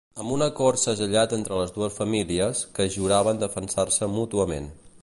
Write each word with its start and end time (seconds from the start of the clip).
Amb 0.21 0.29
un 0.35 0.43
acord 0.43 0.79
segellat 0.83 1.35
entre 1.37 1.59
les 1.59 1.75
dues 1.75 1.99
famílies, 2.01 2.63
que 2.79 2.89
juraven 2.97 3.45
defensar-se 3.45 4.11
mútuament. 4.17 4.73